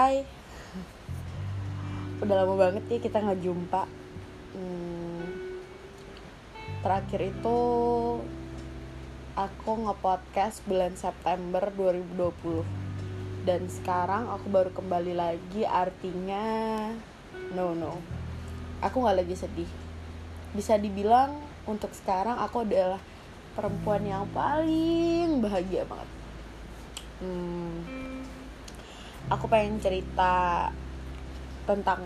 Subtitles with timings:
[0.00, 0.24] Hai.
[2.24, 3.84] Udah lama banget ya kita nggak jumpa.
[4.56, 5.28] Hmm,
[6.80, 7.60] Terakhir itu
[9.36, 16.48] Aku nge-podcast bulan September 2020 Dan sekarang aku baru kembali lagi Artinya
[17.52, 18.00] No no.
[18.80, 19.68] Aku nggak lagi sedih.
[20.56, 21.36] Bisa dibilang
[21.68, 23.04] untuk sekarang aku adalah
[23.52, 26.08] perempuan yang paling bahagia banget.
[27.20, 28.19] Hmm,
[29.30, 30.68] aku pengen cerita
[31.64, 32.02] tentang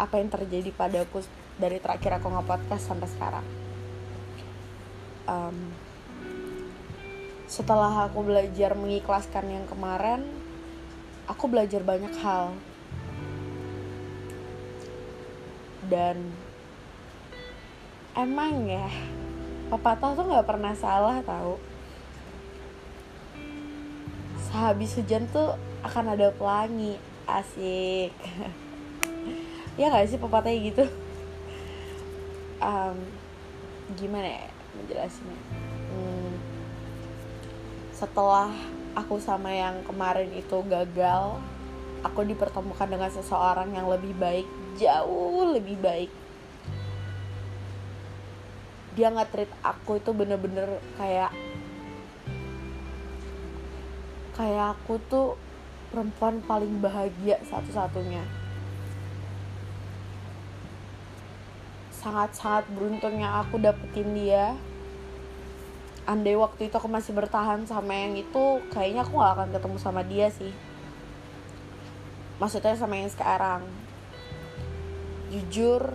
[0.00, 1.20] apa yang terjadi padaku
[1.60, 3.46] dari terakhir aku nge-podcast sampai sekarang.
[5.28, 5.76] Um,
[7.44, 10.24] setelah aku belajar mengikhlaskan yang kemarin
[11.28, 12.56] aku belajar banyak hal.
[15.88, 16.32] Dan
[18.16, 18.88] emang ya
[19.68, 21.60] pepatah tuh nggak pernah salah tahu
[24.48, 25.54] sehabis hujan tuh
[25.88, 27.00] akan ada pelangi.
[27.24, 28.12] Asik.
[29.78, 30.84] Ya nggak sih pepatahnya gitu?
[32.58, 32.98] Um,
[33.94, 35.38] gimana ya menjelasnya
[35.88, 36.32] hmm,
[37.94, 38.50] setelah
[38.92, 41.40] aku sama yang kemarin itu gagal
[42.04, 44.46] aku dipertemukan dengan seseorang yang lebih baik
[44.78, 46.10] jauh lebih baik.
[48.94, 51.34] Dia nggak treat aku itu bener-bener kayak
[54.38, 55.28] kayak aku tuh
[55.88, 58.22] perempuan paling bahagia satu-satunya.
[61.92, 64.54] Sangat-sangat beruntungnya aku dapetin dia.
[66.08, 70.00] Andai waktu itu aku masih bertahan sama yang itu kayaknya aku gak akan ketemu sama
[70.06, 70.52] dia sih.
[72.40, 73.66] Maksudnya sama yang sekarang.
[75.28, 75.92] Jujur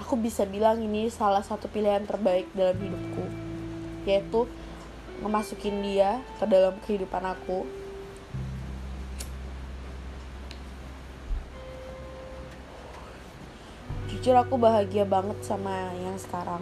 [0.00, 3.24] aku bisa bilang ini salah satu pilihan terbaik dalam hidupku.
[4.02, 4.50] Yaitu
[5.22, 7.85] memasukin dia ke dalam kehidupan aku
[14.26, 16.58] jujur aku bahagia banget sama yang sekarang.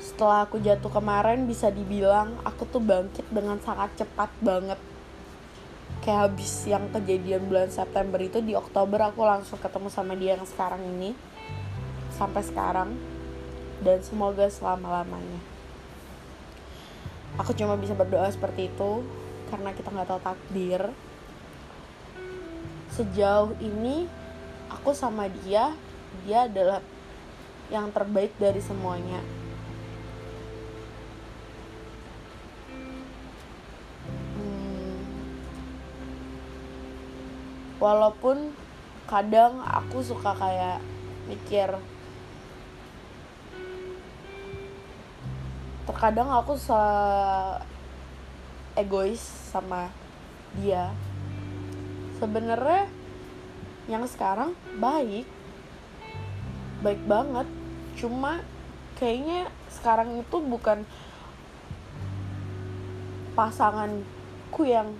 [0.00, 4.80] Setelah aku jatuh kemarin bisa dibilang aku tuh bangkit dengan sangat cepat banget.
[6.00, 10.48] Kayak habis yang kejadian bulan September itu di Oktober aku langsung ketemu sama dia yang
[10.48, 11.12] sekarang ini.
[12.16, 12.96] Sampai sekarang.
[13.84, 15.44] Dan semoga selama-lamanya.
[17.44, 19.04] Aku cuma bisa berdoa seperti itu
[19.52, 20.80] karena kita nggak tahu takdir.
[22.96, 24.24] Sejauh ini
[24.76, 25.72] aku sama dia
[26.28, 26.84] dia adalah
[27.72, 29.18] yang terbaik dari semuanya.
[37.76, 38.54] Walaupun
[39.04, 40.80] kadang aku suka kayak
[41.28, 41.68] mikir
[45.86, 46.80] terkadang aku se
[48.74, 49.20] egois
[49.52, 49.92] sama
[50.58, 50.90] dia.
[52.18, 52.88] Sebenarnya
[53.86, 55.26] yang sekarang baik.
[56.82, 57.46] Baik banget.
[57.96, 58.42] Cuma
[58.98, 60.84] kayaknya sekarang itu bukan
[63.36, 64.96] pasanganku yang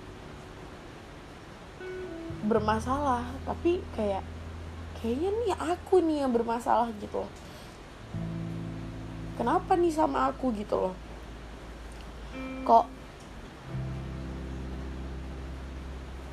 [2.47, 4.23] bermasalah tapi kayak
[5.01, 7.33] kayaknya nih aku nih yang bermasalah gitu loh.
[9.37, 10.95] Kenapa nih sama aku gitu loh?
[12.65, 12.96] Kok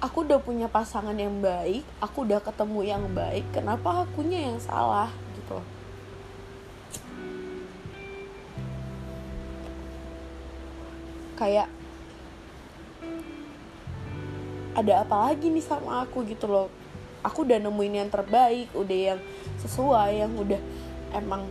[0.04, 5.08] aku udah punya pasangan yang baik aku udah ketemu yang baik kenapa akunya yang salah
[5.40, 5.64] gitu
[11.40, 11.72] kayak
[14.74, 16.68] ada apa lagi nih sama aku gitu loh.
[17.24, 19.20] Aku udah nemuin yang terbaik udah yang
[19.64, 20.60] sesuai yang udah
[21.16, 21.48] emang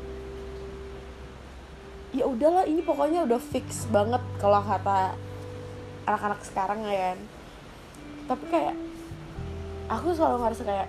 [2.12, 5.16] ya udahlah ini pokoknya udah fix banget kalau kata
[6.04, 7.18] anak-anak sekarang ya kan
[8.32, 8.72] tapi kayak
[9.92, 10.88] aku selalu ngerasa kayak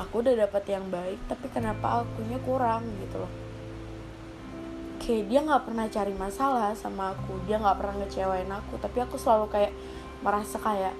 [0.00, 3.32] aku udah dapet yang baik tapi kenapa akunya kurang gitu loh.
[4.96, 9.20] Kayak dia nggak pernah cari masalah sama aku dia nggak pernah ngecewain aku tapi aku
[9.20, 9.72] selalu kayak
[10.24, 10.96] merasa kayak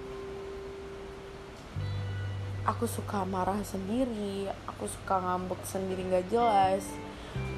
[2.68, 6.84] aku suka marah sendiri aku suka ngambek sendiri nggak jelas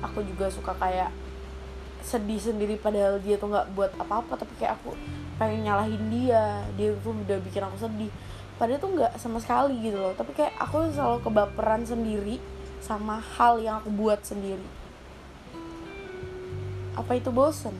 [0.04, 1.10] aku juga suka kayak
[2.04, 4.94] sedih sendiri padahal dia tuh nggak buat apa-apa tapi kayak aku
[5.38, 6.66] pengen nyalahin dia.
[6.74, 8.10] Dia tuh udah bikin aku sedih.
[8.58, 10.12] Padahal tuh nggak sama sekali gitu loh.
[10.18, 12.42] Tapi kayak aku selalu kebaperan sendiri
[12.82, 14.66] sama hal yang aku buat sendiri.
[16.98, 17.78] Apa itu bosen?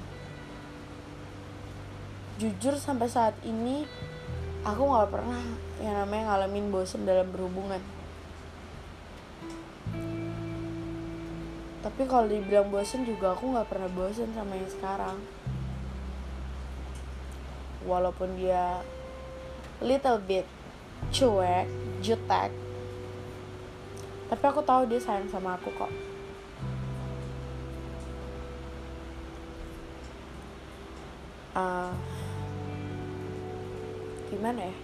[2.39, 3.83] Jujur sampai saat ini
[4.63, 5.43] aku nggak pernah
[5.83, 7.83] yang namanya ngalamin bosen dalam berhubungan.
[11.83, 15.19] Tapi kalau dibilang bosen juga aku nggak pernah bosen sama yang sekarang
[17.87, 18.83] walaupun dia
[19.79, 20.47] little bit
[21.15, 21.67] cuek
[22.03, 22.51] jutek.
[24.29, 25.93] Tapi aku tahu dia sayang sama aku kok.
[31.59, 31.91] Uh,
[34.31, 34.75] gimana ya?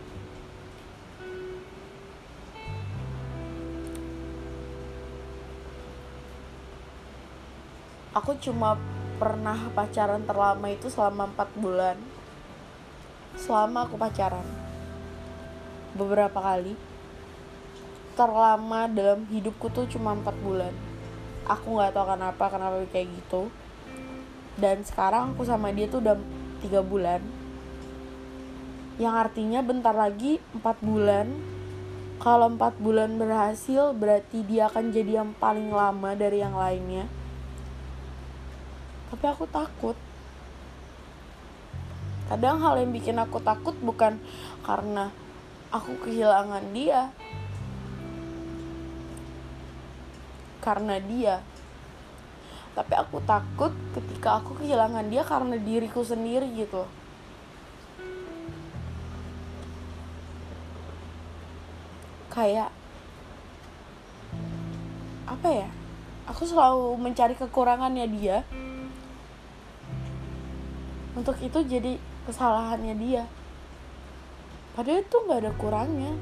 [8.14, 8.78] Aku cuma
[9.18, 11.98] pernah pacaran terlama itu selama 4 bulan
[13.38, 14.46] selama aku pacaran.
[15.94, 16.74] Beberapa kali.
[18.14, 20.74] Terlama dalam hidupku tuh cuma 4 bulan.
[21.50, 23.50] Aku nggak tahu kenapa kenapa kayak gitu.
[24.54, 26.14] Dan sekarang aku sama dia tuh udah
[26.62, 27.18] tiga bulan.
[29.02, 31.26] Yang artinya bentar lagi 4 bulan.
[32.22, 37.10] Kalau 4 bulan berhasil berarti dia akan jadi yang paling lama dari yang lainnya.
[39.10, 39.98] Tapi aku takut
[42.24, 44.16] kadang hal yang bikin aku takut bukan
[44.64, 45.12] karena
[45.74, 47.10] aku kehilangan dia.
[50.62, 51.44] Karena dia.
[52.74, 56.88] Tapi aku takut ketika aku kehilangan dia karena diriku sendiri gitu.
[62.32, 62.72] Kayak
[65.28, 65.68] apa ya?
[66.24, 68.42] Aku selalu mencari kekurangannya dia.
[71.14, 73.24] Untuk itu jadi kesalahannya dia.
[74.74, 76.12] Padahal itu nggak ada kurangnya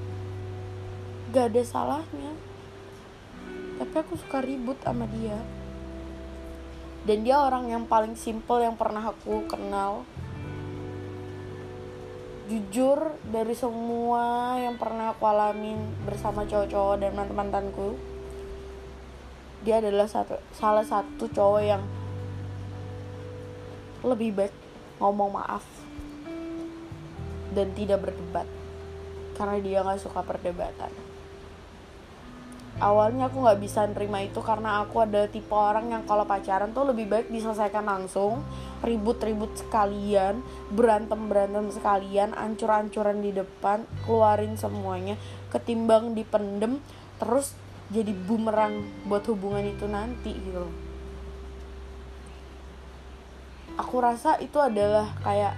[1.33, 2.33] nggak ada salahnya.
[3.81, 5.41] Tapi aku suka ribut sama dia.
[7.09, 10.05] Dan dia orang yang paling simple yang pernah aku kenal.
[12.53, 17.97] Jujur dari semua yang pernah aku alamin bersama cowok-cowok dan mantan-mantanku
[19.63, 21.81] dia adalah satu salah satu cowok yang
[24.03, 24.55] lebih baik
[24.99, 25.63] ngomong maaf
[27.53, 28.49] dan tidak berdebat.
[29.37, 30.93] Karena dia nggak suka perdebatan.
[32.81, 36.89] Awalnya aku nggak bisa nerima itu karena aku ada tipe orang yang kalau pacaran tuh
[36.89, 38.41] lebih baik diselesaikan langsung
[38.81, 40.41] ribut-ribut sekalian
[40.73, 45.21] berantem-berantem sekalian ancur-ancuran di depan keluarin semuanya
[45.53, 46.81] ketimbang dipendem
[47.21, 47.55] terus
[47.93, 50.65] jadi bumerang buat hubungan itu nanti gitu.
[53.77, 55.55] Aku rasa itu adalah kayak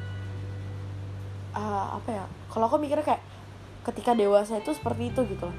[1.54, 3.22] uh, apa ya kalau aku mikirnya kayak
[3.84, 5.58] ketika dewasa itu seperti itu gitu loh.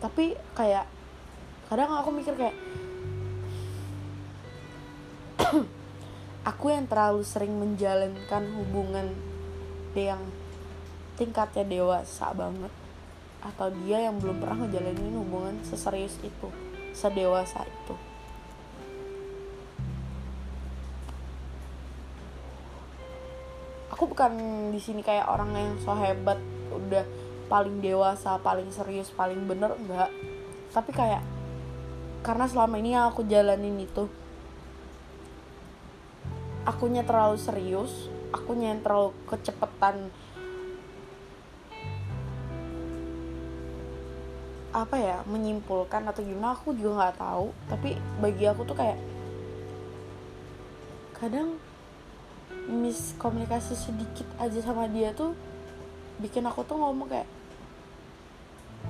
[0.00, 0.88] Tapi kayak
[1.68, 2.56] kadang aku mikir kayak
[6.50, 9.12] aku yang terlalu sering menjalankan hubungan
[9.96, 10.22] yang
[11.20, 12.72] tingkatnya dewasa banget
[13.40, 16.48] atau dia yang belum pernah ngejalanin hubungan seserius itu
[16.92, 17.94] sedewasa itu
[24.00, 24.32] aku bukan
[24.72, 26.40] di sini kayak orang yang so hebat
[26.72, 27.04] udah
[27.52, 30.08] paling dewasa paling serius paling bener enggak.
[30.72, 31.20] Tapi kayak
[32.24, 34.08] karena selama ini yang aku jalanin itu
[36.64, 40.08] akunya terlalu serius akunya yang terlalu kecepetan
[44.72, 47.52] apa ya menyimpulkan atau gimana aku juga nggak tahu.
[47.68, 48.96] Tapi bagi aku tuh kayak
[51.20, 51.60] kadang
[52.70, 55.34] miskomunikasi sedikit aja sama dia tuh
[56.22, 57.26] bikin aku tuh ngomong kayak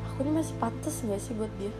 [0.05, 1.73] aku ini masih pantas gak sih buat dia?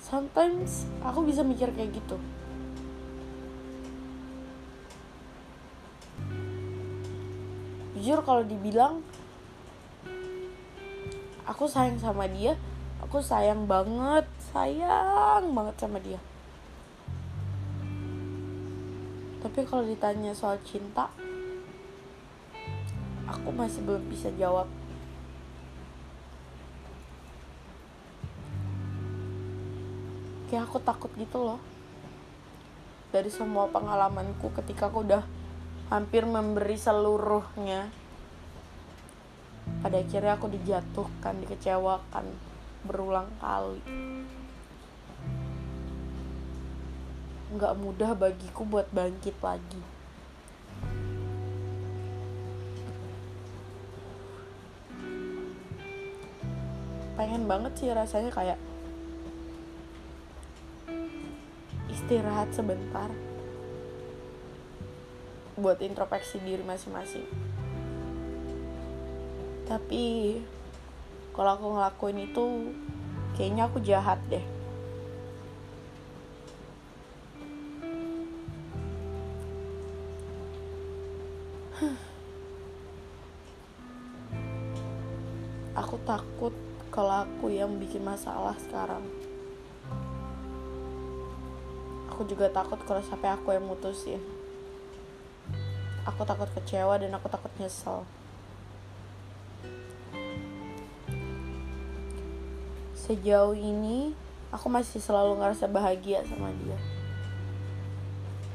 [0.00, 2.16] Sometimes aku bisa mikir kayak gitu.
[7.92, 9.04] Jujur kalau dibilang
[11.48, 12.56] aku sayang sama dia
[13.00, 16.20] aku sayang banget sayang banget sama dia
[19.58, 21.10] tapi kalau ditanya soal cinta
[23.26, 24.70] aku masih belum bisa jawab.
[30.46, 31.58] Kayak aku takut gitu loh.
[33.10, 35.26] Dari semua pengalamanku ketika aku udah
[35.90, 37.90] hampir memberi seluruhnya
[39.82, 42.30] pada akhirnya aku dijatuhkan dikecewakan
[42.86, 43.82] berulang kali
[47.48, 49.80] nggak mudah bagiku buat bangkit lagi.
[57.16, 58.60] Pengen banget sih rasanya kayak
[61.88, 63.10] istirahat sebentar
[65.58, 67.26] buat introspeksi diri masing-masing.
[69.66, 70.38] Tapi
[71.34, 72.44] kalau aku ngelakuin itu
[73.34, 74.57] kayaknya aku jahat deh
[86.08, 86.56] takut
[86.88, 89.04] kalau aku yang bikin masalah sekarang.
[92.08, 94.16] Aku juga takut kalau sampai aku yang mutusin.
[96.08, 98.08] Aku takut kecewa dan aku takut nyesel.
[102.96, 104.16] Sejauh ini
[104.48, 106.80] aku masih selalu ngerasa bahagia sama dia.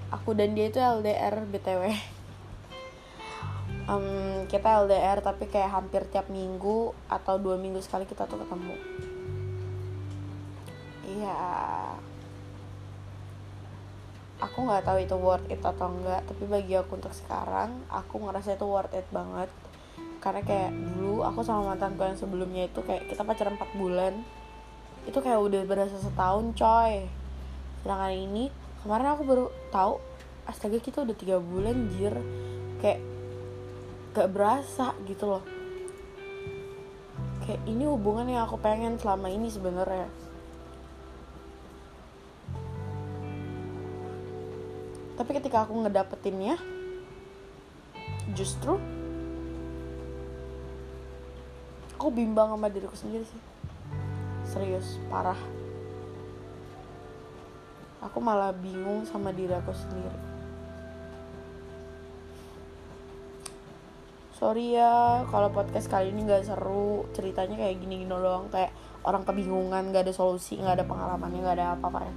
[0.10, 1.94] Aku dan dia itu LDR btw
[3.88, 8.76] um, kita LDR tapi kayak hampir tiap minggu atau dua minggu sekali kita tuh ketemu.
[11.04, 11.40] Iya.
[14.44, 18.60] Aku nggak tahu itu worth it atau enggak tapi bagi aku untuk sekarang aku ngerasa
[18.60, 19.52] itu worth it banget.
[20.20, 24.14] Karena kayak dulu aku sama mantanku yang sebelumnya itu kayak kita pacaran 4 bulan.
[25.04, 27.08] Itu kayak udah berasa setahun coy.
[27.84, 28.48] Sedangkan ini
[28.84, 30.00] kemarin aku baru tahu
[30.48, 32.16] astaga kita udah tiga bulan jir.
[32.80, 33.13] Kayak
[34.14, 35.44] gak berasa gitu loh.
[37.44, 40.08] Kayak ini hubungan yang aku pengen selama ini sebenarnya.
[45.18, 46.62] Tapi ketika aku ngedapetinnya
[48.38, 48.78] justru
[51.98, 53.42] aku bimbang sama diriku sendiri sih.
[54.46, 55.38] Serius parah.
[58.06, 60.34] Aku malah bingung sama diri aku sendiri
[64.44, 67.08] sorry ya kalau podcast kali ini nggak seru.
[67.16, 68.76] Ceritanya kayak gini gini doang kayak
[69.08, 72.16] orang kebingungan nggak ada solusi nggak ada pengalamannya nggak ada apa-apa ya.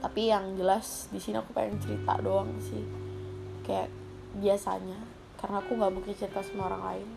[0.00, 2.80] Tapi yang jelas di sini aku pengen cerita doang sih.
[3.68, 3.92] Kayak
[4.40, 4.96] biasanya
[5.36, 7.08] karena aku nggak mungkin cerita sama orang lain.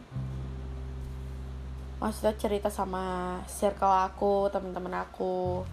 [2.04, 5.64] Maksudnya cerita sama circle aku teman-teman aku.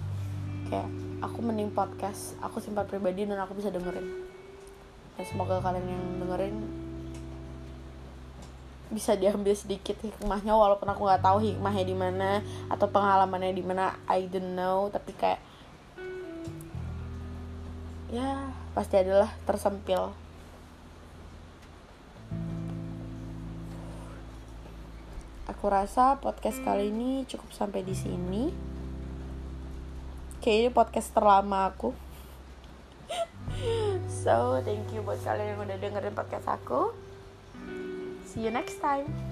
[0.71, 0.87] Kayak
[1.19, 4.07] aku mending podcast aku simpan pribadi dan aku bisa dengerin.
[5.19, 6.82] Dan semoga kalian yang dengerin
[8.93, 12.31] bisa diambil sedikit hikmahnya walaupun aku nggak tahu hikmahnya di mana
[12.69, 15.41] atau pengalamannya di mana I don't know tapi kayak
[18.13, 20.13] ya pasti adalah tersempil
[25.63, 28.51] aku rasa podcast kali ini cukup sampai di sini.
[30.43, 31.95] Kayaknya podcast terlama aku.
[34.27, 36.91] so, thank you buat kalian yang udah dengerin podcast aku.
[38.33, 39.32] See you next time.